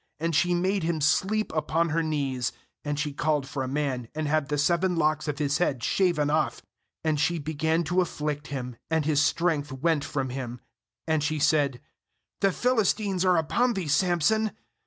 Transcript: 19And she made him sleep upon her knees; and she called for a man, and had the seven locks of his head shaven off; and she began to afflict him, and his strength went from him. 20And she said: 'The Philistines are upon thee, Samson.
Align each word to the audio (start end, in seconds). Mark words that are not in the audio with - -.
19And 0.19 0.33
she 0.33 0.53
made 0.55 0.81
him 0.81 0.99
sleep 0.99 1.51
upon 1.53 1.89
her 1.89 2.01
knees; 2.01 2.51
and 2.83 2.97
she 2.99 3.13
called 3.13 3.47
for 3.47 3.61
a 3.61 3.67
man, 3.67 4.07
and 4.15 4.27
had 4.27 4.49
the 4.49 4.57
seven 4.57 4.95
locks 4.95 5.27
of 5.27 5.37
his 5.37 5.59
head 5.59 5.83
shaven 5.83 6.27
off; 6.31 6.63
and 7.03 7.19
she 7.19 7.37
began 7.37 7.83
to 7.83 8.01
afflict 8.01 8.47
him, 8.47 8.77
and 8.89 9.05
his 9.05 9.21
strength 9.21 9.71
went 9.71 10.03
from 10.03 10.29
him. 10.31 10.59
20And 11.07 11.21
she 11.21 11.37
said: 11.37 11.81
'The 12.39 12.51
Philistines 12.51 13.23
are 13.23 13.37
upon 13.37 13.73
thee, 13.75 13.87
Samson. 13.87 14.53